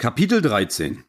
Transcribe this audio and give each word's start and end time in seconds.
Kapitel 0.00 0.40
13 0.40 1.04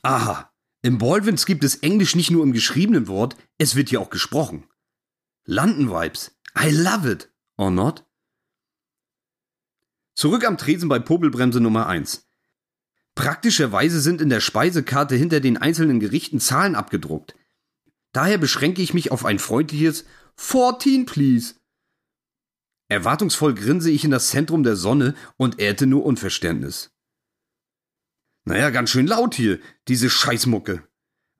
Aha, 0.00 0.50
im 0.80 0.96
Baldwins 0.96 1.44
gibt 1.44 1.62
es 1.62 1.74
Englisch 1.74 2.16
nicht 2.16 2.30
nur 2.30 2.42
im 2.42 2.54
geschriebenen 2.54 3.06
Wort, 3.06 3.36
es 3.58 3.74
wird 3.74 3.90
hier 3.90 4.00
auch 4.00 4.08
gesprochen. 4.08 4.66
London 5.44 5.90
Vibes. 5.90 6.34
I 6.58 6.70
love 6.70 7.06
it. 7.06 7.30
Or 7.58 7.70
not? 7.70 8.06
Zurück 10.14 10.46
am 10.46 10.56
Tresen 10.56 10.88
bei 10.88 10.98
Popelbremse 10.98 11.60
Nummer 11.60 11.86
1. 11.86 12.26
Praktischerweise 13.14 14.00
sind 14.00 14.22
in 14.22 14.30
der 14.30 14.40
Speisekarte 14.40 15.14
hinter 15.14 15.40
den 15.40 15.58
einzelnen 15.58 16.00
Gerichten 16.00 16.40
Zahlen 16.40 16.74
abgedruckt. 16.74 17.34
Daher 18.12 18.38
beschränke 18.38 18.80
ich 18.80 18.94
mich 18.94 19.12
auf 19.12 19.26
ein 19.26 19.38
freundliches 19.38 20.06
14, 20.36 21.04
please. 21.04 21.56
Erwartungsvoll 22.88 23.52
grinse 23.52 23.90
ich 23.90 24.02
in 24.02 24.10
das 24.10 24.28
Zentrum 24.28 24.62
der 24.62 24.76
Sonne 24.76 25.14
und 25.36 25.60
ernte 25.60 25.86
nur 25.86 26.06
Unverständnis. 26.06 26.93
Naja, 28.44 28.70
ganz 28.70 28.90
schön 28.90 29.06
laut 29.06 29.34
hier, 29.34 29.60
diese 29.88 30.10
Scheißmucke. 30.10 30.86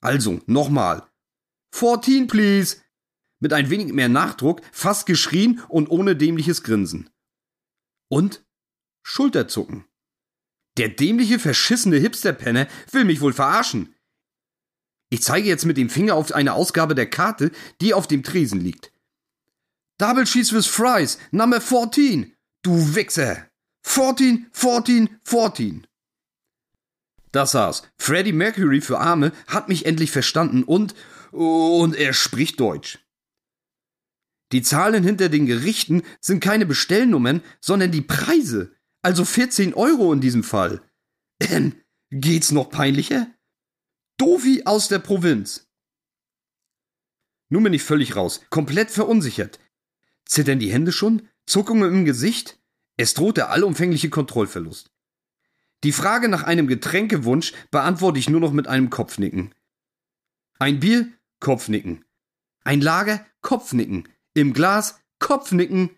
Also, 0.01 0.41
nochmal. 0.47 1.07
14, 1.73 2.27
please. 2.27 2.79
Mit 3.41 3.53
ein 3.53 3.69
wenig 3.69 3.93
mehr 3.93 4.09
Nachdruck, 4.09 4.63
fast 4.73 5.07
geschrien 5.07 5.61
und 5.69 5.91
ohne 5.91 6.17
dämliches 6.17 6.63
Grinsen. 6.63 7.11
Und 8.09 8.45
Schulterzucken. 9.03 9.85
Der 10.79 10.89
dämliche, 10.89 11.39
verschissene 11.39 11.97
Hipsterpenner 11.97 12.69
will 12.91 13.05
mich 13.05 13.21
wohl 13.21 13.33
verarschen. 13.33 13.95
Ich 15.11 15.23
zeige 15.23 15.49
jetzt 15.49 15.67
mit 15.67 15.77
dem 15.77 15.91
Finger 15.91 16.15
auf 16.15 16.33
eine 16.33 16.55
Ausgabe 16.55 16.95
der 16.95 17.09
Karte, 17.09 17.53
die 17.81 17.95
auf 17.95 18.07
dem 18.07 18.23
Tresen 18.23 18.61
liegt. 18.61 18.93
Double 19.99 20.25
Cheese 20.25 20.57
with 20.57 20.67
Fries, 20.67 21.19
Number 21.31 21.61
14. 21.61 22.35
Du 22.63 22.95
Wichser. 22.95 23.49
14, 23.83 24.47
14, 24.53 25.21
14. 25.23 25.87
Das 27.35 27.51
saß. 27.51 27.83
Freddie 27.99 28.33
Mercury 28.33 28.81
für 28.81 29.01
Arme 29.01 29.33
hat 29.49 29.69
mich 29.69 29.87
endlich 29.87 30.13
verstanden 30.13 30.63
und, 30.63 30.95
und 31.33 31.97
er 31.97 32.13
spricht 32.13 32.61
Deutsch. 32.61 33.01
Die 34.53 34.63
Zahlen 34.63 35.03
hinter 35.03 35.29
den 35.29 35.47
Gerichten 35.47 36.05
sind 36.21 36.39
keine 36.39 36.65
Bestellnummern, 36.65 37.43
sondern 37.61 37.91
die 37.91 38.03
Preise. 38.03 38.77
Also 39.03 39.25
14 39.25 39.75
Euro 39.75 40.13
in 40.13 40.21
diesem 40.21 40.45
Fall. 40.45 40.81
Ähm, 41.41 41.75
geht's 42.11 42.53
noch 42.53 42.71
peinlicher? 42.71 43.27
Dovi 44.17 44.63
aus 44.65 44.87
der 44.87 45.01
Provinz. 45.01 45.67
Nun 47.49 47.65
bin 47.65 47.75
ich 47.75 47.83
völlig 47.83 48.15
raus, 48.15 48.43
komplett 48.49 48.93
verunsichert. 48.93 49.59
Zittern 50.25 50.61
die 50.61 50.73
Hände 50.73 50.93
schon? 50.93 51.29
Zuckungen 51.47 51.93
im 51.93 52.05
Gesicht? 52.05 52.61
Es 52.97 53.15
droht 53.15 53.39
der 53.39 53.51
allumfängliche 53.51 54.09
Kontrollverlust. 54.09 54.94
Die 55.83 55.93
Frage 55.93 56.29
nach 56.29 56.45
einem 56.45 56.67
Getränkewunsch 56.67 57.53
beantworte 57.71 58.19
ich 58.19 58.31
nur 58.31 58.41
noch 58.41 58.53
mit 58.53 58.69
einem 58.69 58.91
Kopfnicken. 58.91 59.55
Ein 60.59 60.81
Bier? 60.81 61.09
Kopfnicken. 61.41 62.05
Ein 62.65 62.81
Lager? 62.81 63.25
Kopfnicken. 63.43 64.09
Im 64.33 64.53
Glas? 64.53 65.01
Kopfnicken. 65.19 65.91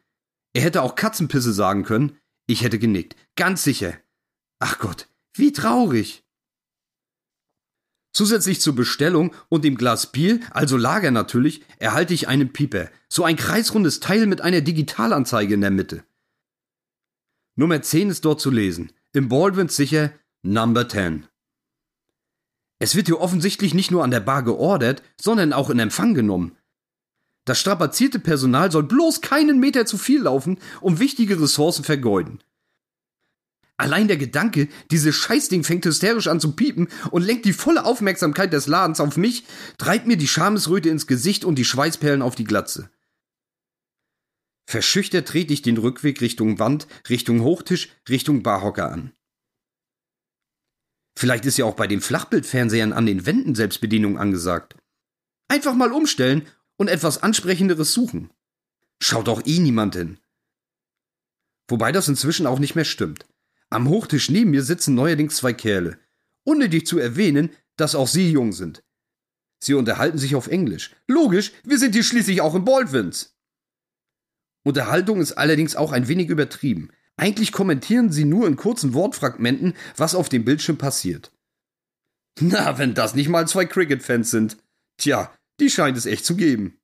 Er 0.54 0.62
hätte 0.62 0.82
auch 0.82 0.94
Katzenpisse 0.94 1.52
sagen 1.52 1.84
können. 1.84 2.18
Ich 2.46 2.62
hätte 2.62 2.78
genickt. 2.78 3.14
Ganz 3.36 3.62
sicher. 3.62 3.94
Ach 4.58 4.78
Gott, 4.78 5.08
wie 5.34 5.52
traurig. 5.52 6.24
Zusätzlich 8.12 8.62
zur 8.62 8.74
Bestellung 8.74 9.34
und 9.50 9.62
dem 9.62 9.76
Glas 9.76 10.10
Bier, 10.10 10.40
also 10.50 10.78
Lager 10.78 11.10
natürlich, 11.10 11.62
erhalte 11.78 12.14
ich 12.14 12.28
einen 12.28 12.52
Pieper. 12.52 12.88
So 13.10 13.24
ein 13.24 13.36
kreisrundes 13.36 14.00
Teil 14.00 14.26
mit 14.26 14.40
einer 14.40 14.62
Digitalanzeige 14.62 15.52
in 15.52 15.60
der 15.60 15.70
Mitte. 15.70 16.02
Nummer 17.56 17.82
10 17.82 18.08
ist 18.08 18.24
dort 18.24 18.40
zu 18.40 18.50
lesen. 18.50 18.92
Im 19.16 19.30
Baldwin 19.30 19.70
sicher 19.70 20.12
Number 20.42 20.86
10. 20.86 21.26
Es 22.78 22.94
wird 22.94 23.06
hier 23.06 23.18
offensichtlich 23.18 23.72
nicht 23.72 23.90
nur 23.90 24.04
an 24.04 24.10
der 24.10 24.20
Bar 24.20 24.42
geordert, 24.42 25.02
sondern 25.18 25.54
auch 25.54 25.70
in 25.70 25.78
Empfang 25.78 26.12
genommen. 26.12 26.54
Das 27.46 27.58
strapazierte 27.58 28.18
Personal 28.18 28.70
soll 28.70 28.82
bloß 28.82 29.22
keinen 29.22 29.58
Meter 29.58 29.86
zu 29.86 29.96
viel 29.96 30.20
laufen 30.20 30.58
und 30.82 30.98
wichtige 30.98 31.40
Ressourcen 31.40 31.82
vergeuden. 31.82 32.42
Allein 33.78 34.06
der 34.06 34.18
Gedanke, 34.18 34.68
dieses 34.90 35.16
Scheißding 35.16 35.64
fängt 35.64 35.86
hysterisch 35.86 36.26
an 36.26 36.38
zu 36.38 36.52
piepen 36.52 36.88
und 37.10 37.24
lenkt 37.24 37.46
die 37.46 37.54
volle 37.54 37.86
Aufmerksamkeit 37.86 38.52
des 38.52 38.66
Ladens 38.66 39.00
auf 39.00 39.16
mich, 39.16 39.46
treibt 39.78 40.06
mir 40.06 40.18
die 40.18 40.28
Schamesröte 40.28 40.90
ins 40.90 41.06
Gesicht 41.06 41.46
und 41.46 41.54
die 41.54 41.64
Schweißperlen 41.64 42.20
auf 42.20 42.34
die 42.34 42.44
Glatze. 42.44 42.90
Verschüchtert 44.68 45.28
trete 45.28 45.52
ich 45.52 45.62
den 45.62 45.78
Rückweg 45.78 46.20
Richtung 46.20 46.58
Wand, 46.58 46.88
Richtung 47.08 47.42
Hochtisch, 47.42 47.90
Richtung 48.08 48.42
Barhocker 48.42 48.90
an. 48.90 49.12
Vielleicht 51.16 51.46
ist 51.46 51.56
ja 51.56 51.64
auch 51.64 51.76
bei 51.76 51.86
den 51.86 52.00
Flachbildfernsehern 52.00 52.92
an 52.92 53.06
den 53.06 53.24
Wänden 53.24 53.54
Selbstbedienung 53.54 54.18
angesagt. 54.18 54.76
Einfach 55.48 55.74
mal 55.74 55.92
umstellen 55.92 56.46
und 56.76 56.88
etwas 56.88 57.22
Ansprechenderes 57.22 57.92
suchen. 57.92 58.30
Schaut 59.00 59.28
auch 59.28 59.46
eh 59.46 59.58
niemand 59.60 59.94
hin. 59.94 60.18
Wobei 61.68 61.92
das 61.92 62.08
inzwischen 62.08 62.46
auch 62.46 62.58
nicht 62.58 62.74
mehr 62.74 62.84
stimmt. 62.84 63.26
Am 63.70 63.88
Hochtisch 63.88 64.30
neben 64.30 64.50
mir 64.50 64.62
sitzen 64.62 64.94
neuerdings 64.94 65.36
zwei 65.36 65.52
Kerle. 65.52 65.98
Unnötig 66.44 66.86
zu 66.86 66.98
erwähnen, 66.98 67.50
dass 67.76 67.94
auch 67.94 68.08
sie 68.08 68.30
jung 68.30 68.52
sind. 68.52 68.82
Sie 69.58 69.74
unterhalten 69.74 70.18
sich 70.18 70.34
auf 70.34 70.48
Englisch. 70.48 70.94
Logisch, 71.06 71.52
wir 71.64 71.78
sind 71.78 71.94
hier 71.94 72.04
schließlich 72.04 72.40
auch 72.40 72.54
in 72.54 72.64
Baldwins. 72.64 73.35
Unterhaltung 74.66 75.20
ist 75.20 75.34
allerdings 75.34 75.76
auch 75.76 75.92
ein 75.92 76.08
wenig 76.08 76.28
übertrieben. 76.28 76.90
Eigentlich 77.16 77.52
kommentieren 77.52 78.10
sie 78.10 78.24
nur 78.24 78.48
in 78.48 78.56
kurzen 78.56 78.94
Wortfragmenten, 78.94 79.74
was 79.96 80.16
auf 80.16 80.28
dem 80.28 80.44
Bildschirm 80.44 80.76
passiert. 80.76 81.30
Na, 82.40 82.76
wenn 82.76 82.92
das 82.92 83.14
nicht 83.14 83.28
mal 83.28 83.46
zwei 83.46 83.64
Cricket-Fans 83.64 84.28
sind. 84.28 84.56
Tja, 84.96 85.32
die 85.60 85.70
scheint 85.70 85.96
es 85.96 86.04
echt 86.04 86.26
zu 86.26 86.34
geben. 86.34 86.80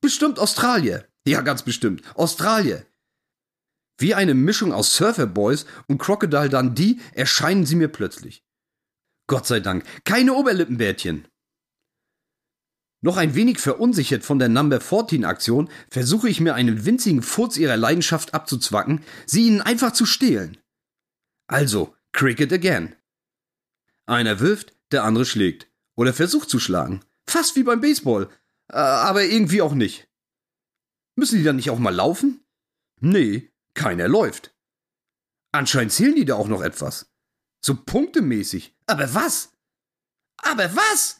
Bestimmt 0.00 0.40
Australier. 0.40 1.06
Ja, 1.24 1.42
ganz 1.42 1.62
bestimmt. 1.62 2.02
Australier. 2.16 2.84
Wie 3.96 4.16
eine 4.16 4.34
Mischung 4.34 4.72
aus 4.72 4.96
Surfer 4.96 5.28
Boys 5.28 5.66
und 5.86 5.98
Crocodile 5.98 6.48
Dundee 6.48 6.98
erscheinen 7.12 7.66
sie 7.66 7.76
mir 7.76 7.88
plötzlich. 7.88 8.42
Gott 9.28 9.46
sei 9.46 9.60
Dank, 9.60 9.84
keine 10.02 10.34
Oberlippenbärtchen. 10.34 11.28
Noch 13.02 13.16
ein 13.16 13.34
wenig 13.34 13.58
verunsichert 13.58 14.24
von 14.24 14.38
der 14.38 14.48
Number 14.48 14.80
14 14.80 15.24
Aktion 15.24 15.70
versuche 15.90 16.28
ich 16.28 16.40
mir 16.40 16.54
einen 16.54 16.84
winzigen 16.84 17.22
Furz 17.22 17.56
ihrer 17.56 17.76
Leidenschaft 17.76 18.34
abzuzwacken, 18.34 19.02
sie 19.26 19.46
ihnen 19.46 19.62
einfach 19.62 19.92
zu 19.92 20.04
stehlen. 20.04 20.58
Also, 21.46 21.96
Cricket 22.12 22.52
again. 22.52 22.94
Einer 24.06 24.40
wirft, 24.40 24.74
der 24.92 25.04
andere 25.04 25.24
schlägt. 25.24 25.68
Oder 25.96 26.12
versucht 26.12 26.50
zu 26.50 26.60
schlagen. 26.60 27.00
Fast 27.26 27.56
wie 27.56 27.62
beim 27.62 27.80
Baseball. 27.80 28.28
Äh, 28.68 28.76
aber 28.76 29.24
irgendwie 29.24 29.62
auch 29.62 29.74
nicht. 29.74 30.08
Müssen 31.16 31.38
die 31.38 31.44
dann 31.44 31.56
nicht 31.56 31.70
auch 31.70 31.78
mal 31.78 31.94
laufen? 31.94 32.44
Nee, 33.00 33.50
keiner 33.74 34.08
läuft. 34.08 34.54
Anscheinend 35.52 35.92
zählen 35.92 36.14
die 36.14 36.24
da 36.24 36.34
auch 36.34 36.48
noch 36.48 36.62
etwas. 36.62 37.10
So 37.64 37.74
punktemäßig. 37.74 38.74
Aber 38.86 39.12
was? 39.14 39.52
Aber 40.38 40.74
was? 40.74 41.19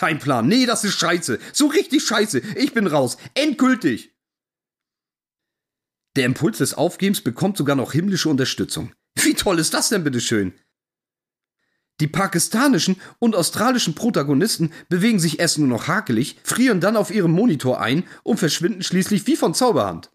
Kein 0.00 0.18
Plan. 0.18 0.48
Nee, 0.48 0.64
das 0.64 0.82
ist 0.82 0.98
scheiße. 0.98 1.38
So 1.52 1.66
richtig 1.66 2.02
scheiße. 2.02 2.40
Ich 2.56 2.72
bin 2.72 2.86
raus. 2.86 3.18
Endgültig. 3.34 4.14
Der 6.16 6.24
Impuls 6.24 6.56
des 6.56 6.72
Aufgebens 6.72 7.20
bekommt 7.20 7.58
sogar 7.58 7.76
noch 7.76 7.92
himmlische 7.92 8.30
Unterstützung. 8.30 8.94
Wie 9.14 9.34
toll 9.34 9.58
ist 9.58 9.74
das 9.74 9.90
denn 9.90 10.02
bitteschön? 10.02 10.54
Die 12.00 12.06
pakistanischen 12.06 12.98
und 13.18 13.36
australischen 13.36 13.94
Protagonisten 13.94 14.72
bewegen 14.88 15.20
sich 15.20 15.38
erst 15.38 15.58
nur 15.58 15.68
noch 15.68 15.86
hakelig, 15.86 16.38
frieren 16.44 16.80
dann 16.80 16.96
auf 16.96 17.10
ihrem 17.10 17.32
Monitor 17.32 17.82
ein 17.82 18.04
und 18.22 18.38
verschwinden 18.38 18.82
schließlich 18.82 19.26
wie 19.26 19.36
von 19.36 19.52
Zauberhand. 19.52 20.10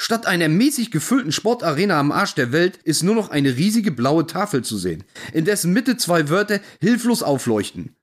Statt 0.00 0.24
einer 0.24 0.48
mäßig 0.48 0.90
gefüllten 0.90 1.32
Sportarena 1.32 2.00
am 2.00 2.12
Arsch 2.12 2.34
der 2.34 2.50
Welt 2.50 2.78
ist 2.78 3.02
nur 3.02 3.14
noch 3.14 3.28
eine 3.28 3.58
riesige 3.58 3.90
blaue 3.90 4.26
Tafel 4.26 4.64
zu 4.64 4.78
sehen, 4.78 5.04
in 5.34 5.44
dessen 5.44 5.74
Mitte 5.74 5.98
zwei 5.98 6.30
Wörter 6.30 6.62
hilflos 6.80 7.22
aufleuchten. 7.22 7.94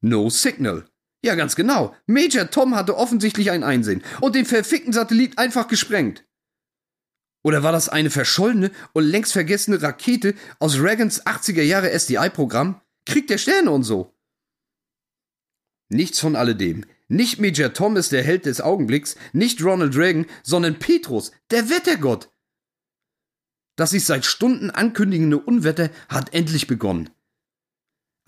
No 0.00 0.30
Signal. 0.30 0.88
Ja, 1.22 1.34
ganz 1.34 1.56
genau. 1.56 1.94
Major 2.06 2.50
Tom 2.50 2.76
hatte 2.76 2.96
offensichtlich 2.96 3.50
ein 3.50 3.64
Einsehen 3.64 4.02
und 4.20 4.34
den 4.34 4.46
verfickten 4.46 4.92
Satellit 4.92 5.38
einfach 5.38 5.66
gesprengt. 5.68 6.24
Oder 7.42 7.62
war 7.62 7.72
das 7.72 7.88
eine 7.88 8.10
verschollene 8.10 8.70
und 8.92 9.04
längst 9.04 9.32
vergessene 9.32 9.80
Rakete 9.80 10.34
aus 10.58 10.78
Reagans 10.78 11.24
80er 11.24 11.62
Jahre 11.62 11.90
SDI-Programm? 11.90 12.80
Krieg 13.06 13.26
der 13.26 13.38
Sterne 13.38 13.70
und 13.70 13.84
so. 13.84 14.14
Nichts 15.88 16.20
von 16.20 16.36
alledem. 16.36 16.84
Nicht 17.08 17.40
Major 17.40 17.72
Tom 17.72 17.96
ist 17.96 18.12
der 18.12 18.22
Held 18.22 18.44
des 18.44 18.60
Augenblicks, 18.60 19.16
nicht 19.32 19.64
Ronald 19.64 19.96
Reagan, 19.96 20.26
sondern 20.42 20.78
Petrus, 20.78 21.32
der 21.50 21.70
Wettergott. 21.70 22.30
Das 23.76 23.90
sich 23.90 24.04
seit 24.04 24.26
Stunden 24.26 24.70
ankündigende 24.70 25.38
Unwetter 25.38 25.90
hat 26.08 26.34
endlich 26.34 26.66
begonnen. 26.66 27.08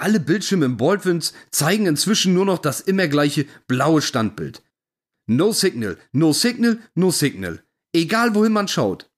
Alle 0.01 0.21
Bildschirme 0.21 0.65
im 0.65 0.77
Baldwins 0.77 1.35
zeigen 1.51 1.87
inzwischen 1.87 2.33
nur 2.33 2.47
noch 2.47 2.59
das 2.59 2.81
immer 2.81 3.07
gleiche 3.07 3.47
blaue 3.67 4.01
Standbild. 4.01 4.63
No 5.27 5.53
Signal, 5.53 5.99
no 6.13 6.33
Signal, 6.33 6.79
no 6.95 7.11
Signal. 7.11 7.63
Egal 7.93 8.35
wohin 8.35 8.53
man 8.53 8.67
schaut. 8.67 9.11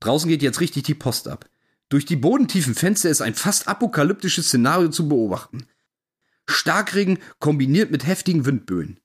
Draußen 0.00 0.28
geht 0.28 0.42
jetzt 0.42 0.60
richtig 0.60 0.84
die 0.84 0.94
Post 0.94 1.26
ab. 1.26 1.48
Durch 1.88 2.04
die 2.04 2.16
bodentiefen 2.16 2.74
Fenster 2.74 3.08
ist 3.08 3.22
ein 3.22 3.34
fast 3.34 3.66
apokalyptisches 3.66 4.48
Szenario 4.48 4.90
zu 4.90 5.08
beobachten. 5.08 5.66
Starkregen 6.46 7.18
kombiniert 7.38 7.90
mit 7.90 8.06
heftigen 8.06 8.44
Windböen. 8.44 9.00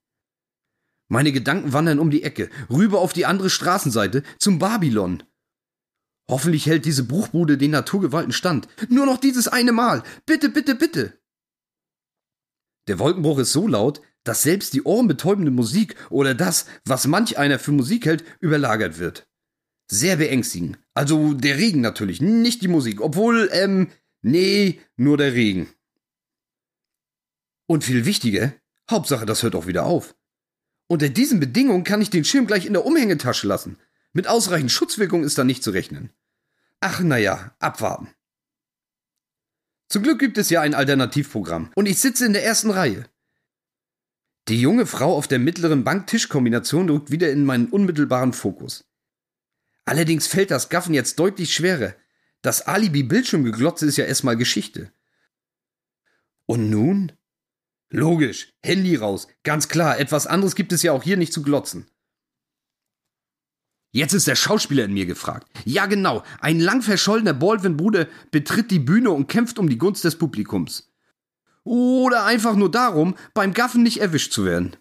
Meine 1.07 1.31
Gedanken 1.31 1.73
wandern 1.73 1.99
um 1.99 2.09
die 2.09 2.23
Ecke, 2.23 2.49
rüber 2.69 2.99
auf 2.99 3.13
die 3.13 3.25
andere 3.25 3.49
Straßenseite, 3.49 4.23
zum 4.37 4.59
Babylon. 4.59 5.23
Hoffentlich 6.31 6.65
hält 6.65 6.85
diese 6.85 7.03
Bruchbude 7.03 7.57
den 7.57 7.71
Naturgewalten 7.71 8.31
stand. 8.31 8.69
Nur 8.87 9.05
noch 9.05 9.17
dieses 9.17 9.49
eine 9.49 9.73
Mal. 9.73 10.01
Bitte, 10.25 10.47
bitte, 10.47 10.75
bitte. 10.75 11.19
Der 12.87 12.99
Wolkenbruch 12.99 13.39
ist 13.39 13.51
so 13.51 13.67
laut, 13.67 14.01
dass 14.23 14.41
selbst 14.41 14.73
die 14.73 14.83
ohrenbetäubende 14.83 15.51
Musik 15.51 15.95
oder 16.09 16.33
das, 16.33 16.67
was 16.85 17.05
manch 17.05 17.37
einer 17.37 17.59
für 17.59 17.73
Musik 17.73 18.05
hält, 18.05 18.23
überlagert 18.39 18.97
wird. 18.97 19.27
Sehr 19.87 20.15
beängstigend. 20.15 20.79
Also 20.93 21.33
der 21.33 21.57
Regen 21.57 21.81
natürlich, 21.81 22.21
nicht 22.21 22.61
die 22.61 22.69
Musik. 22.69 23.01
Obwohl, 23.01 23.49
ähm, 23.51 23.89
nee, 24.21 24.79
nur 24.95 25.17
der 25.17 25.33
Regen. 25.33 25.67
Und 27.67 27.83
viel 27.83 28.05
wichtiger, 28.05 28.53
Hauptsache, 28.89 29.25
das 29.25 29.43
hört 29.43 29.55
auch 29.55 29.67
wieder 29.67 29.85
auf. 29.85 30.15
Unter 30.87 31.09
diesen 31.09 31.41
Bedingungen 31.41 31.83
kann 31.83 32.01
ich 32.01 32.09
den 32.09 32.23
Schirm 32.23 32.47
gleich 32.47 32.65
in 32.65 32.73
der 32.73 32.85
Umhängetasche 32.85 33.47
lassen. 33.47 33.77
Mit 34.13 34.27
ausreichend 34.27 34.71
Schutzwirkung 34.71 35.25
ist 35.25 35.37
da 35.37 35.43
nicht 35.43 35.61
zu 35.61 35.71
rechnen. 35.71 36.09
Ach 36.81 36.99
naja, 36.99 37.55
abwarten. 37.59 38.09
Zum 39.87 40.01
Glück 40.01 40.17
gibt 40.19 40.39
es 40.39 40.49
ja 40.49 40.61
ein 40.61 40.73
Alternativprogramm 40.73 41.71
und 41.75 41.85
ich 41.85 41.99
sitze 41.99 42.25
in 42.25 42.33
der 42.33 42.43
ersten 42.43 42.71
Reihe. 42.71 43.05
Die 44.47 44.59
junge 44.59 44.87
Frau 44.87 45.15
auf 45.15 45.27
der 45.27 45.37
mittleren 45.37 45.83
Bank-Tisch-Kombination 45.83 46.89
rückt 46.89 47.11
wieder 47.11 47.31
in 47.31 47.45
meinen 47.45 47.67
unmittelbaren 47.67 48.33
Fokus. 48.33 48.89
Allerdings 49.85 50.25
fällt 50.25 50.49
das 50.49 50.69
Gaffen 50.69 50.95
jetzt 50.95 51.19
deutlich 51.19 51.53
schwerer. 51.53 51.93
Das 52.41 52.67
Alibi-Bildschirmgeglotze 52.67 53.85
ist 53.85 53.97
ja 53.97 54.05
erstmal 54.05 54.35
Geschichte. 54.35 54.91
Und 56.47 56.71
nun? 56.71 57.11
Logisch, 57.89 58.53
Handy 58.63 58.95
raus, 58.95 59.27
ganz 59.43 59.67
klar, 59.67 59.99
etwas 59.99 60.25
anderes 60.25 60.55
gibt 60.55 60.73
es 60.73 60.81
ja 60.81 60.93
auch 60.93 61.03
hier 61.03 61.17
nicht 61.17 61.33
zu 61.33 61.43
glotzen. 61.43 61.90
Jetzt 63.91 64.13
ist 64.13 64.27
der 64.27 64.35
Schauspieler 64.35 64.85
in 64.85 64.93
mir 64.93 65.05
gefragt. 65.05 65.47
Ja, 65.65 65.85
genau. 65.85 66.23
Ein 66.39 66.59
lang 66.59 66.81
verschollener 66.81 67.33
Baldwin-Bruder 67.33 68.07
betritt 68.31 68.71
die 68.71 68.79
Bühne 68.79 69.11
und 69.11 69.27
kämpft 69.27 69.59
um 69.59 69.69
die 69.69 69.77
Gunst 69.77 70.05
des 70.05 70.17
Publikums. 70.17 70.89
Oder 71.63 72.25
einfach 72.25 72.55
nur 72.55 72.71
darum, 72.71 73.15
beim 73.33 73.53
Gaffen 73.53 73.83
nicht 73.83 73.99
erwischt 73.99 74.31
zu 74.31 74.45
werden. 74.45 74.77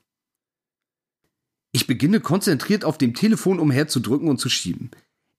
Ich 1.73 1.87
beginne 1.87 2.21
konzentriert 2.21 2.85
auf 2.85 2.99
dem 2.99 3.15
Telefon 3.15 3.59
umherzudrücken 3.59 4.29
und 4.29 4.39
zu 4.39 4.49
schieben. 4.49 4.91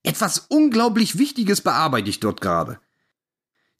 Etwas 0.03 0.45
unglaublich 0.49 1.17
Wichtiges 1.17 1.61
bearbeite 1.61 2.09
ich 2.09 2.19
dort 2.19 2.41
gerade. 2.41 2.79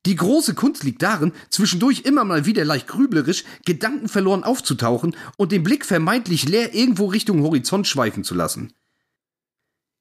Die 0.05 0.15
große 0.15 0.55
Kunst 0.55 0.83
liegt 0.83 1.01
darin, 1.03 1.31
zwischendurch 1.49 2.01
immer 2.01 2.23
mal 2.23 2.45
wieder 2.45 2.65
leicht 2.65 2.87
grüblerisch, 2.87 3.43
gedankenverloren 3.65 4.43
aufzutauchen 4.43 5.15
und 5.37 5.51
den 5.51 5.63
Blick 5.63 5.85
vermeintlich 5.85 6.47
leer 6.47 6.73
irgendwo 6.73 7.05
Richtung 7.05 7.43
Horizont 7.43 7.87
schweifen 7.87 8.23
zu 8.23 8.33
lassen. 8.33 8.73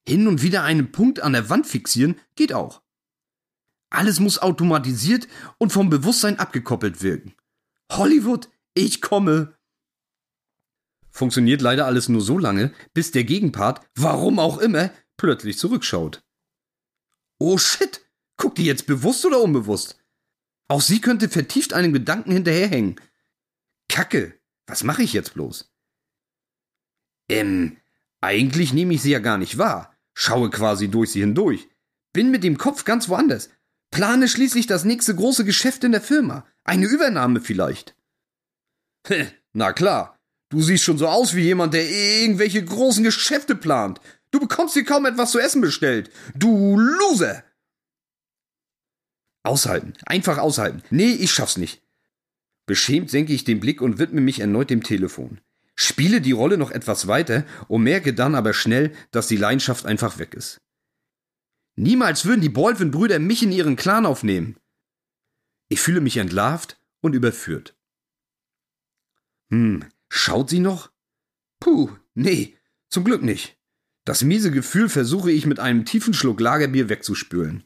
Hin 0.07 0.27
und 0.27 0.43
wieder 0.43 0.63
einen 0.63 0.93
Punkt 0.93 1.21
an 1.21 1.33
der 1.33 1.49
Wand 1.51 1.67
fixieren 1.67 2.19
geht 2.35 2.53
auch. 2.53 2.83
Alles 3.91 4.21
muss 4.21 4.39
automatisiert 4.39 5.27
und 5.59 5.73
vom 5.73 5.91
Bewusstsein 5.91 6.39
abgekoppelt 6.39 7.03
wirken. 7.03 7.35
Hollywood, 7.91 8.49
ich 8.75 9.01
komme. 9.01 9.57
Funktioniert 11.11 11.61
leider 11.61 11.87
alles 11.87 12.09
nur 12.09 12.21
so 12.21 12.39
lange, 12.39 12.73
bis 12.95 13.11
der 13.11 13.25
Gegenpart, 13.25 13.85
warum 13.97 14.39
auch 14.39 14.59
immer, 14.59 14.91
plötzlich 15.17 15.59
zurückschaut. 15.59 16.23
Oh 17.39 17.59
shit, 17.59 18.07
guckt 18.37 18.59
die 18.59 18.65
jetzt 18.65 18.87
bewusst 18.87 19.25
oder 19.27 19.41
unbewusst? 19.41 19.99
Auch 20.69 20.81
sie 20.81 21.01
könnte 21.01 21.29
vertieft 21.29 21.73
einem 21.73 21.93
Gedanken 21.93 22.31
hinterherhängen. 22.31 23.01
Kacke, 23.89 24.41
was 24.67 24.85
mache 24.85 25.03
ich 25.03 25.13
jetzt 25.13 25.35
bloß? 25.35 25.69
Ähm, 27.29 27.80
eigentlich 28.21 28.73
nehme 28.73 28.95
ich 28.95 29.03
sie 29.03 29.11
ja 29.11 29.19
gar 29.19 29.39
nicht 29.39 29.59
wahr, 29.59 29.97
schaue 30.15 30.51
quasi 30.51 30.89
durch 30.89 31.13
sie 31.13 31.21
hindurch, 31.21 31.69
bin 32.13 32.31
mit 32.31 32.45
dem 32.45 32.59
Kopf 32.59 32.85
ganz 32.85 33.09
woanders, 33.09 33.51
plane 33.91 34.29
schließlich 34.29 34.67
das 34.67 34.85
nächste 34.85 35.15
große 35.15 35.45
Geschäft 35.45 35.85
in 35.85 35.93
der 35.93 36.03
Firma, 36.03 36.47
eine 36.65 36.87
Übernahme 36.87 37.41
vielleicht. 37.41 37.97
Na 39.53 39.73
klar, 39.73 40.19
du 40.51 40.61
siehst 40.61 40.85
schon 40.85 40.99
so 40.99 41.09
aus 41.09 41.35
wie 41.35 41.43
jemand, 41.43 41.75
der 41.75 41.89
irgendwelche 41.91 42.65
großen 42.65 43.03
Geschäfte 43.03 43.57
plant. 43.57 44.01
Du 44.31 44.39
bekommst 44.39 44.77
dir 44.77 44.85
kaum 44.85 45.07
etwas 45.07 45.33
zu 45.33 45.41
essen 45.41 45.61
bestellt. 45.61 46.11
Du 46.35 46.79
Loser! 46.79 47.43
Aushalten, 49.43 49.95
einfach 50.05 50.39
aushalten. 50.39 50.83
Nee, 50.91 51.13
ich 51.13 51.33
schaff's 51.33 51.57
nicht. 51.57 51.83
Beschämt 52.67 53.11
senke 53.11 53.33
ich 53.33 53.43
den 53.43 53.59
Blick 53.59 53.81
und 53.81 53.99
widme 53.99 54.21
mich 54.21 54.39
erneut 54.39 54.71
dem 54.71 54.83
Telefon 54.83 55.41
spiele 55.81 56.21
die 56.21 56.33
Rolle 56.33 56.59
noch 56.59 56.71
etwas 56.71 57.07
weiter 57.07 57.47
und 57.69 57.83
merke 57.83 58.13
dann 58.13 58.35
aber 58.35 58.53
schnell, 58.53 58.95
dass 59.13 59.29
die 59.29 59.39
Leidenschaft 59.39 59.87
einfach 59.87 60.19
weg 60.19 60.35
ist. 60.35 60.61
Niemals 61.75 62.27
würden 62.27 62.43
die 62.43 62.51
Baldwin-Brüder 62.51 63.19
mich 63.19 63.43
in 63.43 63.51
ihren 63.51 63.77
Clan 63.77 64.05
aufnehmen. 64.05 64.57
Ich 65.71 65.81
fühle 65.81 66.03
mich 66.03 66.19
entlarvt 66.19 66.79
und 67.01 67.15
überführt. 67.15 67.79
Hm, 69.49 69.87
schaut 70.11 70.51
sie 70.51 70.59
noch? 70.59 70.93
Puh, 71.61 71.97
nee, 72.15 72.59
zum 72.91 73.05
Glück 73.05 73.23
nicht. 73.23 73.57
Das 74.05 74.23
miese 74.23 74.51
Gefühl 74.51 74.91
versuche 74.91 75.31
ich 75.31 75.47
mit 75.47 75.61
einem 75.61 75.87
tiefen 75.87 76.13
Schluck 76.13 76.41
Lagerbier 76.41 76.91
wegzuspülen. 76.91 77.65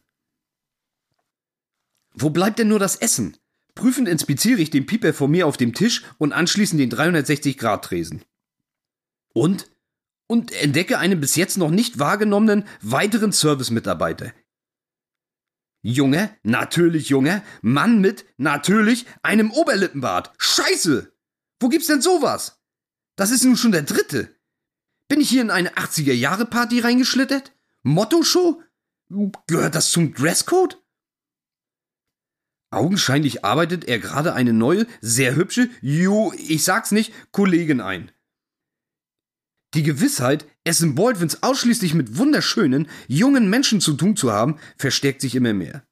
Wo 2.12 2.30
bleibt 2.30 2.60
denn 2.60 2.68
nur 2.68 2.78
das 2.78 2.94
Essen? 2.94 3.36
Prüfend 3.74 4.08
inspiziere 4.08 4.60
ich 4.60 4.70
den 4.70 4.86
Pieper 4.86 5.12
vor 5.12 5.28
mir 5.28 5.46
auf 5.46 5.56
dem 5.56 5.74
Tisch 5.74 6.04
und 6.18 6.32
anschließend 6.32 6.80
den 6.80 6.90
360-Grad-Tresen. 6.90 8.22
Und? 9.32 9.70
Und 10.26 10.52
entdecke 10.52 10.98
einen 10.98 11.20
bis 11.20 11.36
jetzt 11.36 11.58
noch 11.58 11.70
nicht 11.70 11.98
wahrgenommenen 11.98 12.64
weiteren 12.80 13.32
Service-Mitarbeiter. 13.32 14.32
Junge, 15.82 16.34
natürlich 16.42 17.10
Junge, 17.10 17.42
Mann 17.60 18.00
mit, 18.00 18.24
natürlich, 18.38 19.04
einem 19.22 19.50
Oberlippenbart. 19.50 20.32
Scheiße! 20.38 21.12
Wo 21.60 21.68
gibt's 21.68 21.88
denn 21.88 22.00
sowas? 22.00 22.62
Das 23.16 23.30
ist 23.30 23.44
nun 23.44 23.56
schon 23.56 23.72
der 23.72 23.82
dritte. 23.82 24.34
Bin 25.08 25.20
ich 25.20 25.28
hier 25.28 25.42
in 25.42 25.50
eine 25.50 25.74
80er-Jahre-Party 25.74 26.80
reingeschlittert? 26.80 27.52
Motto-Show? 27.82 28.62
Gehört 29.46 29.74
das 29.74 29.90
zum 29.90 30.14
Dresscode? 30.14 30.82
Augenscheinlich 32.74 33.44
arbeitet 33.44 33.84
er 33.84 34.00
gerade 34.00 34.34
eine 34.34 34.52
neue, 34.52 34.86
sehr 35.00 35.36
hübsche, 35.36 35.70
ju, 35.80 36.32
ich 36.36 36.64
sag's 36.64 36.90
nicht, 36.90 37.12
Kollegin 37.30 37.80
ein. 37.80 38.10
Die 39.74 39.82
Gewissheit, 39.82 40.46
es 40.64 40.80
in 40.80 40.94
Baldwins 40.94 41.42
ausschließlich 41.42 41.94
mit 41.94 42.18
wunderschönen, 42.18 42.88
jungen 43.06 43.48
Menschen 43.48 43.80
zu 43.80 43.94
tun 43.94 44.16
zu 44.16 44.32
haben, 44.32 44.58
verstärkt 44.76 45.20
sich 45.20 45.34
immer 45.34 45.52
mehr. 45.52 45.84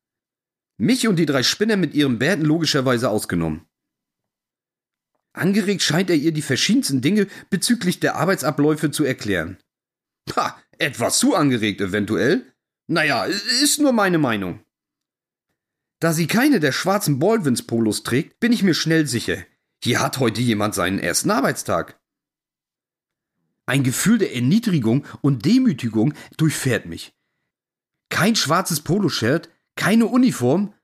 Mich 0.76 1.06
und 1.06 1.16
die 1.16 1.26
drei 1.26 1.42
Spinner 1.42 1.76
mit 1.76 1.94
ihren 1.94 2.18
Bärten 2.18 2.44
logischerweise 2.44 3.10
ausgenommen. 3.10 3.66
Angeregt 5.32 5.82
scheint 5.82 6.10
er 6.10 6.16
ihr 6.16 6.32
die 6.32 6.42
verschiedensten 6.42 7.00
Dinge 7.00 7.26
bezüglich 7.48 8.00
der 8.00 8.16
Arbeitsabläufe 8.16 8.90
zu 8.90 9.04
erklären. 9.04 9.58
Ha, 10.36 10.60
etwas 10.78 11.18
zu 11.18 11.34
angeregt 11.34 11.80
eventuell? 11.80 12.52
Naja, 12.88 13.24
ist 13.24 13.80
nur 13.80 13.92
meine 13.92 14.18
Meinung. 14.18 14.64
Da 16.02 16.12
sie 16.12 16.26
keine 16.26 16.58
der 16.58 16.72
schwarzen 16.72 17.20
Baldwins-Polos 17.20 18.02
trägt, 18.02 18.40
bin 18.40 18.50
ich 18.50 18.64
mir 18.64 18.74
schnell 18.74 19.06
sicher, 19.06 19.36
hier 19.84 20.00
hat 20.00 20.18
heute 20.18 20.40
jemand 20.40 20.74
seinen 20.74 20.98
ersten 20.98 21.30
Arbeitstag. 21.30 21.96
Ein 23.66 23.84
Gefühl 23.84 24.18
der 24.18 24.34
Erniedrigung 24.34 25.06
und 25.20 25.44
Demütigung 25.44 26.12
durchfährt 26.36 26.86
mich. 26.86 27.14
Kein 28.08 28.34
schwarzes 28.34 28.80
Poloshirt, 28.80 29.48
keine 29.76 30.06
Uniform. 30.06 30.74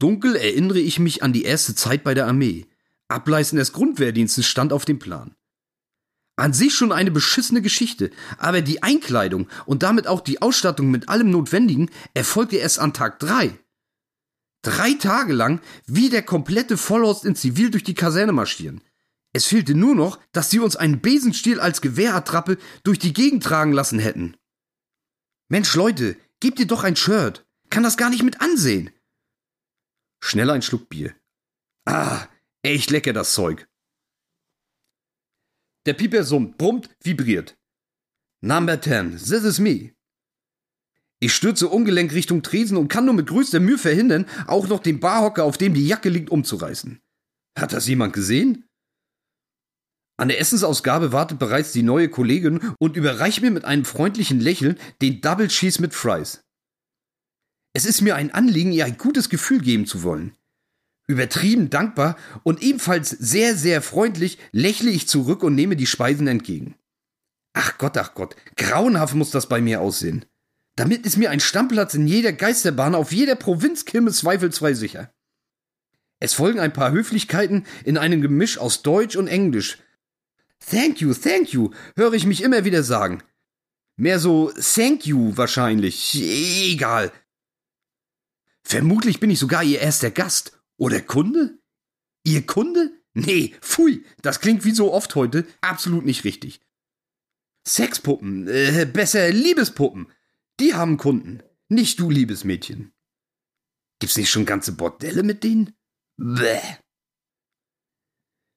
Dunkel 0.00 0.34
erinnere 0.34 0.80
ich 0.80 0.98
mich 0.98 1.22
an 1.22 1.32
die 1.32 1.44
erste 1.44 1.76
Zeit 1.76 2.02
bei 2.02 2.14
der 2.14 2.26
Armee. 2.26 2.66
Ableisten 3.06 3.58
des 3.58 3.72
Grundwehrdienstes 3.72 4.44
stand 4.44 4.72
auf 4.72 4.84
dem 4.84 4.98
Plan. 4.98 5.36
An 6.34 6.52
sich 6.52 6.74
schon 6.74 6.90
eine 6.90 7.12
beschissene 7.12 7.62
Geschichte, 7.62 8.10
aber 8.38 8.60
die 8.60 8.82
Einkleidung 8.82 9.48
und 9.66 9.84
damit 9.84 10.08
auch 10.08 10.20
die 10.20 10.42
Ausstattung 10.42 10.90
mit 10.90 11.08
allem 11.08 11.30
Notwendigen 11.30 11.92
erfolgte 12.12 12.56
erst 12.56 12.80
an 12.80 12.92
Tag 12.92 13.20
drei. 13.20 13.56
Drei 14.64 14.94
Tage 14.94 15.34
lang 15.34 15.60
wie 15.86 16.08
der 16.08 16.22
komplette 16.22 16.78
Vollhorst 16.78 17.26
in 17.26 17.36
Zivil 17.36 17.70
durch 17.70 17.84
die 17.84 17.94
Kaserne 17.94 18.32
marschieren. 18.32 18.80
Es 19.34 19.44
fehlte 19.44 19.74
nur 19.74 19.94
noch, 19.94 20.18
dass 20.32 20.50
sie 20.50 20.58
uns 20.58 20.74
einen 20.74 21.02
Besenstiel 21.02 21.60
als 21.60 21.82
Gewehrattrappe 21.82 22.56
durch 22.82 22.98
die 22.98 23.12
Gegend 23.12 23.42
tragen 23.42 23.72
lassen 23.72 23.98
hätten. 23.98 24.36
Mensch, 25.50 25.74
Leute, 25.74 26.16
gebt 26.40 26.58
ihr 26.60 26.66
doch 26.66 26.82
ein 26.82 26.96
Shirt. 26.96 27.44
Kann 27.68 27.82
das 27.82 27.98
gar 27.98 28.08
nicht 28.08 28.22
mit 28.22 28.40
ansehen. 28.40 28.90
Schnell 30.22 30.48
ein 30.48 30.62
Schluck 30.62 30.88
Bier. 30.88 31.14
Ah, 31.84 32.26
echt 32.62 32.90
lecker 32.90 33.12
das 33.12 33.34
Zeug. 33.34 33.68
Der 35.84 35.92
Pieper 35.92 36.24
summt, 36.24 36.56
brummt, 36.56 36.88
vibriert. 37.02 37.58
Number 38.40 38.80
10, 38.80 39.18
this 39.18 39.44
is 39.44 39.58
me. 39.58 39.94
Ich 41.24 41.32
stürze 41.32 41.68
ungelenk 41.68 42.12
Richtung 42.12 42.42
Tresen 42.42 42.76
und 42.76 42.88
kann 42.88 43.06
nur 43.06 43.14
mit 43.14 43.28
größter 43.28 43.58
Mühe 43.58 43.78
verhindern, 43.78 44.26
auch 44.46 44.68
noch 44.68 44.80
den 44.80 45.00
Barhocker, 45.00 45.44
auf 45.44 45.56
dem 45.56 45.72
die 45.72 45.86
Jacke 45.86 46.10
liegt, 46.10 46.28
umzureißen. 46.28 47.00
Hat 47.58 47.72
das 47.72 47.88
jemand 47.88 48.12
gesehen? 48.12 48.66
An 50.18 50.28
der 50.28 50.38
Essensausgabe 50.38 51.12
wartet 51.12 51.38
bereits 51.38 51.72
die 51.72 51.82
neue 51.82 52.10
Kollegin 52.10 52.60
und 52.78 52.98
überreicht 52.98 53.40
mir 53.40 53.50
mit 53.50 53.64
einem 53.64 53.86
freundlichen 53.86 54.38
Lächeln 54.38 54.78
den 55.00 55.22
Double 55.22 55.48
Cheese 55.48 55.80
mit 55.80 55.94
Fries. 55.94 56.42
Es 57.72 57.86
ist 57.86 58.02
mir 58.02 58.16
ein 58.16 58.34
Anliegen, 58.34 58.72
ihr 58.72 58.84
ein 58.84 58.98
gutes 58.98 59.30
Gefühl 59.30 59.62
geben 59.62 59.86
zu 59.86 60.02
wollen. 60.02 60.36
Übertrieben 61.08 61.70
dankbar 61.70 62.18
und 62.42 62.62
ebenfalls 62.62 63.08
sehr, 63.08 63.56
sehr 63.56 63.80
freundlich 63.80 64.36
lächle 64.52 64.90
ich 64.90 65.08
zurück 65.08 65.42
und 65.42 65.54
nehme 65.54 65.76
die 65.76 65.86
Speisen 65.86 66.26
entgegen. 66.26 66.74
Ach 67.54 67.78
Gott, 67.78 67.96
ach 67.96 68.12
Gott, 68.12 68.36
grauenhaft 68.56 69.14
muss 69.14 69.30
das 69.30 69.48
bei 69.48 69.62
mir 69.62 69.80
aussehen. 69.80 70.26
Damit 70.76 71.06
ist 71.06 71.16
mir 71.16 71.30
ein 71.30 71.40
Stammplatz 71.40 71.94
in 71.94 72.06
jeder 72.06 72.32
Geisterbahn 72.32 72.94
auf 72.94 73.12
jeder 73.12 73.36
Provinzkirme 73.36 74.10
zweifelsfrei 74.10 74.74
sicher. 74.74 75.12
Es 76.20 76.34
folgen 76.34 76.58
ein 76.60 76.72
paar 76.72 76.90
Höflichkeiten 76.92 77.66
in 77.84 77.98
einem 77.98 78.22
Gemisch 78.22 78.58
aus 78.58 78.82
Deutsch 78.82 79.16
und 79.16 79.28
Englisch. 79.28 79.78
Thank 80.58 81.00
you, 81.00 81.14
thank 81.14 81.52
you, 81.52 81.70
höre 81.96 82.14
ich 82.14 82.26
mich 82.26 82.42
immer 82.42 82.64
wieder 82.64 82.82
sagen. 82.82 83.22
Mehr 83.96 84.18
so 84.18 84.50
thank 84.52 85.06
you 85.06 85.36
wahrscheinlich. 85.36 86.14
Egal. 86.14 87.12
Vermutlich 88.62 89.20
bin 89.20 89.30
ich 89.30 89.38
sogar 89.38 89.62
ihr 89.62 89.80
erster 89.80 90.10
Gast. 90.10 90.58
Oder 90.76 91.00
Kunde? 91.00 91.58
Ihr 92.24 92.44
Kunde? 92.46 92.90
Nee, 93.12 93.54
pfui, 93.60 94.04
das 94.22 94.40
klingt 94.40 94.64
wie 94.64 94.72
so 94.72 94.92
oft 94.92 95.14
heute 95.14 95.46
absolut 95.60 96.04
nicht 96.04 96.24
richtig. 96.24 96.60
Sexpuppen, 97.66 98.48
äh, 98.48 98.86
besser 98.92 99.30
Liebespuppen. 99.30 100.08
Die 100.60 100.74
haben 100.74 100.96
Kunden. 100.96 101.42
Nicht 101.68 101.98
du, 101.98 102.10
liebes 102.10 102.44
Mädchen. 102.44 102.92
Gibt's 103.98 104.16
nicht 104.16 104.30
schon 104.30 104.46
ganze 104.46 104.72
Bordelle 104.72 105.22
mit 105.22 105.44
denen? 105.44 105.74
Bäh. 106.16 106.60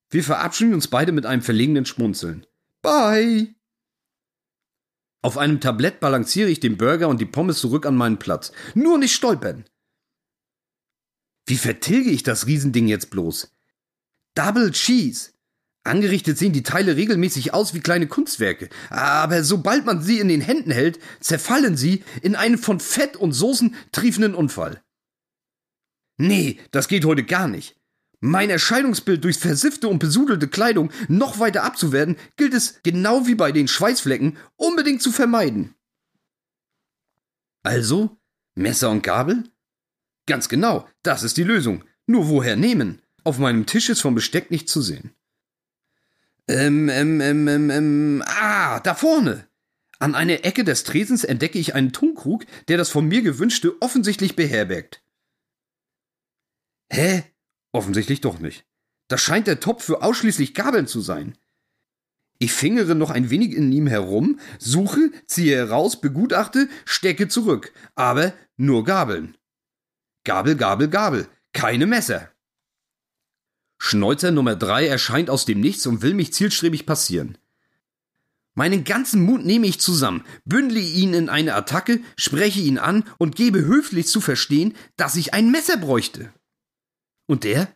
Wir 0.09 0.23
verabschieden 0.23 0.73
uns 0.73 0.87
beide 0.87 1.11
mit 1.11 1.25
einem 1.25 1.41
verlegenen 1.41 1.85
Schmunzeln. 1.85 2.45
Bye. 2.81 3.55
Auf 5.21 5.37
einem 5.37 5.59
Tablett 5.59 5.99
balanciere 5.99 6.49
ich 6.49 6.59
den 6.59 6.77
Burger 6.77 7.09
und 7.09 7.19
die 7.19 7.25
Pommes 7.25 7.59
zurück 7.59 7.85
an 7.85 7.95
meinen 7.95 8.19
Platz. 8.19 8.51
Nur 8.75 8.97
nicht 8.97 9.13
stolpern. 9.13 9.65
Wie 11.45 11.57
vertilge 11.57 12.09
ich 12.09 12.23
das 12.23 12.45
Riesending 12.45 12.87
jetzt 12.87 13.09
bloß? 13.09 13.51
Double 14.35 14.71
Cheese. 14.71 15.31
Angerichtet 15.87 16.37
sehen 16.37 16.53
die 16.53 16.63
Teile 16.63 16.95
regelmäßig 16.95 17.53
aus 17.53 17.73
wie 17.73 17.79
kleine 17.79 18.07
Kunstwerke, 18.07 18.69
aber 18.89 19.43
sobald 19.43 19.85
man 19.85 20.01
sie 20.01 20.19
in 20.19 20.27
den 20.27 20.41
Händen 20.41 20.71
hält, 20.71 20.99
zerfallen 21.19 21.77
sie 21.77 22.03
in 22.21 22.35
einen 22.35 22.57
von 22.57 22.79
Fett 22.79 23.15
und 23.15 23.33
Soßen 23.33 23.75
triefenden 23.91 24.35
Unfall. 24.35 24.81
Nee, 26.17 26.59
das 26.71 26.87
geht 26.87 27.05
heute 27.05 27.23
gar 27.23 27.47
nicht. 27.47 27.75
Mein 28.19 28.49
Erscheinungsbild 28.49 29.23
durch 29.23 29.37
versiffte 29.37 29.87
und 29.87 29.99
besudelte 29.99 30.47
Kleidung 30.47 30.91
noch 31.07 31.39
weiter 31.39 31.63
abzuwerten, 31.63 32.17
gilt 32.35 32.53
es, 32.53 32.79
genau 32.81 33.27
wie 33.27 33.35
bei 33.35 33.51
den 33.51 33.67
Schweißflecken, 33.67 34.37
unbedingt 34.55 35.03
zu 35.03 35.11
vermeiden. 35.11 35.75
Also, 37.61 38.17
Messer 38.55 38.89
und 38.89 39.03
Gabel? 39.03 39.43
Ganz 40.25 40.49
genau, 40.49 40.87
das 41.03 41.23
ist 41.23 41.37
die 41.37 41.43
Lösung. 41.43 41.83
Nur 42.07 42.27
woher 42.27 42.55
nehmen? 42.55 43.01
Auf 43.23 43.37
meinem 43.37 43.65
Tisch 43.65 43.89
ist 43.89 44.01
vom 44.01 44.15
Besteck 44.15 44.49
nicht 44.49 44.67
zu 44.67 44.81
sehen. 44.81 45.11
Ähm, 46.47 46.87
ähm, 46.89 47.19
ähm, 47.19 47.47
ähm, 47.47 47.69
ähm, 47.69 48.23
ah, 48.25 48.79
da 48.79 48.95
vorne. 48.95 49.47
An 49.99 50.15
einer 50.15 50.45
Ecke 50.45 50.63
des 50.63 50.83
Tresens 50.83 51.23
entdecke 51.23 51.59
ich 51.59 51.75
einen 51.75 51.91
Tonkrug, 51.91 52.45
der 52.67 52.77
das 52.77 52.89
von 52.89 53.07
mir 53.07 53.21
gewünschte 53.21 53.81
offensichtlich 53.81 54.35
beherbergt. 54.35 55.01
Hä? 56.89 57.23
Offensichtlich 57.71 58.21
doch 58.21 58.39
nicht. 58.39 58.65
Das 59.07 59.21
scheint 59.21 59.47
der 59.47 59.59
Topf 59.59 59.83
für 59.83 60.03
ausschließlich 60.03 60.53
Gabeln 60.53 60.87
zu 60.87 61.01
sein. 61.01 61.37
Ich 62.39 62.53
fingere 62.53 62.93
noch 62.93 63.09
ein 63.09 63.29
wenig 63.29 63.53
in 63.53 63.71
ihm 63.71 63.87
herum, 63.87 64.39
suche, 64.59 65.11
ziehe 65.25 65.55
heraus, 65.55 65.99
begutachte, 65.99 66.69
stecke 66.85 67.27
zurück. 67.27 67.73
Aber 67.95 68.33
nur 68.57 68.83
Gabeln. 68.83 69.35
Gabel, 70.23 70.55
Gabel, 70.55 70.87
Gabel. 70.87 71.27
Keine 71.53 71.87
Messer. 71.87 72.29
Schnäuzer 73.77 74.31
Nummer 74.31 74.55
drei 74.55 74.87
erscheint 74.87 75.29
aus 75.29 75.45
dem 75.45 75.61
Nichts 75.61 75.85
und 75.85 76.01
will 76.01 76.13
mich 76.13 76.33
zielstrebig 76.33 76.85
passieren. 76.85 77.37
Meinen 78.57 78.83
ganzen 78.83 79.21
Mut 79.21 79.45
nehme 79.45 79.67
ich 79.67 79.79
zusammen, 79.79 80.23
bündle 80.43 80.79
ihn 80.79 81.13
in 81.13 81.29
eine 81.29 81.53
Attacke, 81.53 82.01
spreche 82.17 82.59
ihn 82.59 82.79
an 82.79 83.03
und 83.19 83.35
gebe 83.35 83.63
höflich 83.63 84.07
zu 84.07 84.19
verstehen, 84.19 84.73
dass 84.95 85.15
ich 85.15 85.35
ein 85.35 85.51
Messer 85.51 85.77
bräuchte. 85.77 86.33
Und 87.27 87.43
der? 87.43 87.71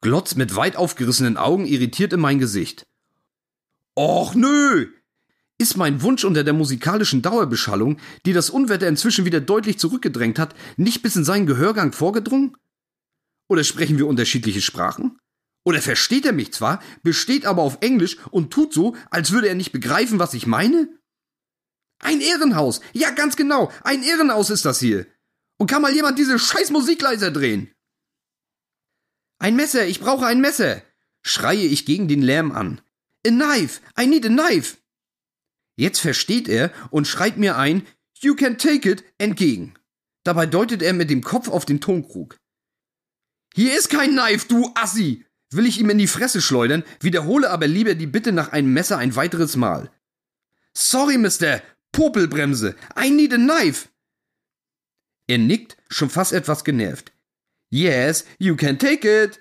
Glotzt 0.00 0.36
mit 0.36 0.56
weit 0.56 0.74
aufgerissenen 0.74 1.36
Augen 1.36 1.64
irritiert 1.64 2.12
in 2.12 2.18
mein 2.18 2.40
Gesicht. 2.40 2.88
Och 3.96 4.34
nö! 4.34 4.88
Ist 5.58 5.76
mein 5.76 6.02
Wunsch 6.02 6.24
unter 6.24 6.42
der 6.42 6.54
musikalischen 6.54 7.22
Dauerbeschallung, 7.22 7.98
die 8.26 8.32
das 8.32 8.50
Unwetter 8.50 8.88
inzwischen 8.88 9.26
wieder 9.26 9.40
deutlich 9.40 9.78
zurückgedrängt 9.78 10.40
hat, 10.40 10.56
nicht 10.76 11.02
bis 11.02 11.14
in 11.14 11.24
seinen 11.24 11.46
Gehörgang 11.46 11.92
vorgedrungen? 11.92 12.56
Oder 13.46 13.62
sprechen 13.62 13.96
wir 13.96 14.08
unterschiedliche 14.08 14.60
Sprachen? 14.60 15.19
Oder 15.64 15.82
versteht 15.82 16.24
er 16.24 16.32
mich 16.32 16.52
zwar, 16.52 16.82
besteht 17.02 17.44
aber 17.44 17.62
auf 17.62 17.78
Englisch 17.80 18.16
und 18.30 18.52
tut 18.52 18.72
so, 18.72 18.96
als 19.10 19.30
würde 19.30 19.48
er 19.48 19.54
nicht 19.54 19.72
begreifen, 19.72 20.18
was 20.18 20.34
ich 20.34 20.46
meine? 20.46 20.88
Ein 21.98 22.20
Ehrenhaus! 22.20 22.80
Ja, 22.92 23.10
ganz 23.10 23.36
genau, 23.36 23.70
ein 23.84 24.02
Ehrenhaus 24.02 24.50
ist 24.50 24.64
das 24.64 24.80
hier! 24.80 25.06
Und 25.58 25.70
kann 25.70 25.82
mal 25.82 25.92
jemand 25.92 26.18
diese 26.18 26.38
scheiß 26.38 26.70
Musik 26.70 27.02
leiser 27.02 27.30
drehen? 27.30 27.70
Ein 29.38 29.56
Messer, 29.56 29.86
ich 29.86 30.00
brauche 30.00 30.26
ein 30.26 30.40
Messer! 30.40 30.82
schreie 31.22 31.66
ich 31.66 31.84
gegen 31.84 32.08
den 32.08 32.22
Lärm 32.22 32.52
an. 32.52 32.80
A 33.26 33.30
knife! 33.30 33.80
I 34.00 34.06
need 34.06 34.24
a 34.24 34.28
knife! 34.28 34.78
Jetzt 35.76 36.00
versteht 36.00 36.48
er 36.48 36.72
und 36.90 37.06
schreit 37.06 37.36
mir 37.36 37.56
ein 37.56 37.86
You 38.22 38.34
can 38.34 38.58
take 38.58 38.88
it 38.90 39.04
entgegen. 39.18 39.74
Dabei 40.24 40.46
deutet 40.46 40.82
er 40.82 40.92
mit 40.92 41.08
dem 41.08 41.22
Kopf 41.22 41.48
auf 41.48 41.64
den 41.64 41.80
Tonkrug. 41.80 42.36
Hier 43.54 43.76
ist 43.76 43.88
kein 43.88 44.10
Knife, 44.10 44.46
du 44.48 44.70
Assi! 44.74 45.24
Will 45.50 45.66
ich 45.66 45.80
ihm 45.80 45.90
in 45.90 45.98
die 45.98 46.06
Fresse 46.06 46.40
schleudern, 46.40 46.84
wiederhole 47.00 47.50
aber 47.50 47.66
lieber 47.66 47.94
die 47.94 48.06
Bitte 48.06 48.32
nach 48.32 48.52
einem 48.52 48.72
Messer 48.72 48.98
ein 48.98 49.16
weiteres 49.16 49.56
Mal. 49.56 49.90
Sorry, 50.74 51.18
Mister 51.18 51.62
Popelbremse, 51.92 52.76
I 52.98 53.10
need 53.10 53.32
a 53.32 53.36
knife. 53.36 53.88
Er 55.26 55.38
nickt, 55.38 55.76
schon 55.88 56.10
fast 56.10 56.32
etwas 56.32 56.64
genervt. 56.64 57.12
Yes, 57.70 58.24
you 58.38 58.56
can 58.56 58.78
take 58.78 59.08
it. 59.08 59.40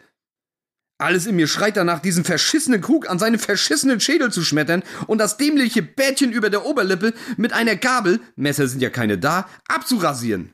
Alles 1.00 1.26
in 1.26 1.36
mir 1.38 1.48
schreit 1.48 1.78
danach, 1.78 2.00
diesen 2.00 2.26
verschissenen 2.26 2.82
Krug 2.82 3.10
an 3.10 3.20
seinen 3.20 3.40
verschissenen 3.40 4.02
Schädel 4.02 4.32
zu 4.32 4.44
schmettern 4.44 4.84
und 5.08 5.18
das 5.18 5.38
dämliche 5.38 5.82
Bärtchen 5.82 6.34
über 6.34 6.50
der 6.50 6.66
Oberlippe 6.66 7.14
mit 7.38 7.54
einer 7.54 7.78
Gabel, 7.78 8.20
Messer 8.36 8.68
sind 8.68 8.82
ja 8.82 8.90
keine 8.90 9.18
da, 9.18 9.50
abzurasieren. 9.68 10.54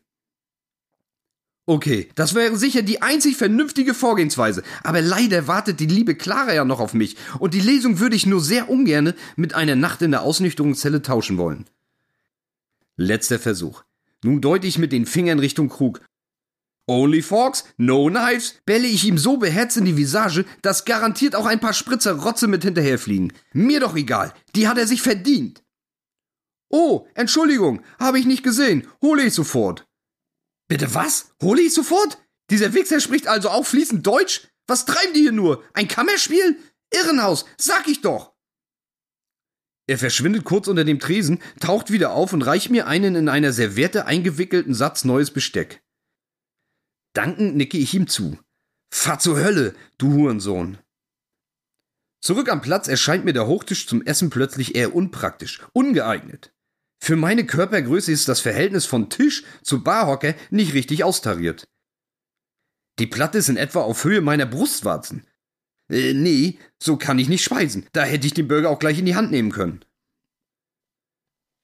Okay, 1.68 2.10
das 2.14 2.36
wäre 2.36 2.58
sicher 2.58 2.84
die 2.84 3.02
einzig 3.02 3.38
vernünftige 3.38 3.96
Vorgehensweise, 3.96 4.62
aber 4.84 5.02
leider 5.02 5.48
wartet 5.48 5.80
die 5.80 5.88
liebe 5.88 6.14
Clara 6.14 6.54
ja 6.54 6.64
noch 6.64 6.80
auf 6.80 6.94
mich 6.94 7.16
und 7.40 7.56
die 7.56 7.60
Lesung 7.60 8.00
würde 8.00 8.16
ich 8.16 8.28
nur 8.28 8.40
sehr 8.40 8.70
ungerne 8.70 9.16
mit 9.36 9.56
einer 9.56 9.76
Nacht 9.76 10.04
in 10.04 10.12
der 10.12 10.22
Ausnüchterungszelle 10.22 11.02
tauschen 11.02 11.38
wollen. 11.38 11.66
Letzter 12.98 13.40
Versuch. 13.40 13.84
Nun 14.24 14.42
deute 14.42 14.68
ich 14.68 14.78
mit 14.78 14.92
den 14.92 15.08
Fingern 15.08 15.40
Richtung 15.40 15.70
Krug 15.70 16.02
Only 16.88 17.24
Forks, 17.24 17.64
no 17.78 18.06
Knives, 18.10 18.62
bälle 18.66 18.88
ich 18.88 19.06
ihm 19.06 19.18
so 19.18 19.38
beherzt 19.38 19.76
in 19.78 19.86
die 19.86 19.98
Visage, 19.98 20.46
dass 20.62 20.86
garantiert 20.86 21.36
auch 21.36 21.48
ein 21.48 21.60
paar 21.60 21.74
Spritzer 21.74 22.14
Rotze 22.14 22.48
mit 22.48 22.64
hinterherfliegen. 22.64 23.34
Mir 23.54 23.80
doch 23.80 23.96
egal, 23.96 24.34
die 24.56 24.68
hat 24.68 24.78
er 24.78 24.86
sich 24.86 25.02
verdient. 25.02 25.64
Oh, 26.70 27.08
Entschuldigung, 27.16 27.82
habe 27.98 28.20
ich 28.20 28.28
nicht 28.28 28.44
gesehen, 28.44 28.86
hole 29.02 29.24
ich 29.24 29.34
sofort. 29.34 29.85
Bitte 30.68 30.94
was? 30.94 31.34
Hole 31.42 31.62
ich 31.62 31.74
sofort? 31.74 32.18
Dieser 32.50 32.74
Wichser 32.74 33.00
spricht 33.00 33.28
also 33.28 33.50
auch 33.50 33.66
fließend 33.66 34.06
Deutsch? 34.06 34.48
Was 34.68 34.86
treiben 34.86 35.14
die 35.14 35.22
hier 35.22 35.32
nur? 35.32 35.64
Ein 35.74 35.88
Kammerspiel? 35.88 36.58
Irrenhaus, 36.92 37.46
sag 37.58 37.88
ich 37.88 38.02
doch! 38.02 38.34
Er 39.88 40.00
verschwindet 40.00 40.46
kurz 40.46 40.68
unter 40.68 40.84
dem 40.84 41.00
Tresen, 41.00 41.42
taucht 41.60 41.92
wieder 41.92 42.12
auf 42.12 42.34
und 42.34 42.42
reicht 42.42 42.72
mir 42.72 42.88
einen 42.88 43.16
in 43.16 43.30
einer 43.30 43.54
Serviette 43.54 44.06
eingewickelten 44.06 44.74
Satz 44.74 45.04
neues 45.04 45.30
Besteck. 45.30 45.84
Dankend 47.14 47.56
nicke 47.56 47.78
ich 47.78 47.94
ihm 47.94 48.08
zu. 48.08 48.40
Fahr 48.92 49.20
zur 49.20 49.38
Hölle, 49.38 49.76
du 49.98 50.14
Hurensohn. 50.14 50.80
Zurück 52.22 52.50
am 52.50 52.62
Platz 52.62 52.88
erscheint 52.88 53.26
mir 53.26 53.34
der 53.34 53.46
Hochtisch 53.46 53.88
zum 53.88 54.02
Essen 54.04 54.32
plötzlich 54.32 54.74
eher 54.74 54.96
unpraktisch, 54.96 55.62
ungeeignet. 55.74 56.55
Für 57.06 57.16
meine 57.16 57.46
Körpergröße 57.46 58.12
ist 58.12 58.28
das 58.28 58.40
Verhältnis 58.40 58.88
von 58.88 59.12
Tisch 59.12 59.44
zu 59.62 59.84
Barhocker 59.84 60.34
nicht 60.50 60.74
richtig 60.74 61.04
austariert. 61.04 61.68
Die 62.98 63.06
Platte 63.06 63.38
ist 63.38 63.48
in 63.48 63.58
etwa 63.58 63.82
auf 63.82 64.04
Höhe 64.06 64.22
meiner 64.22 64.48
Brustwarzen. 64.48 65.24
Äh, 65.88 66.16
nee, 66.16 66.58
so 66.82 66.98
kann 66.98 67.20
ich 67.20 67.30
nicht 67.30 67.44
speisen. 67.44 67.86
Da 67.94 68.06
hätte 68.06 68.26
ich 68.26 68.34
den 68.34 68.48
Burger 68.48 68.72
auch 68.72 68.80
gleich 68.80 68.98
in 68.98 69.06
die 69.06 69.14
Hand 69.14 69.30
nehmen 69.30 69.52
können. 69.52 69.86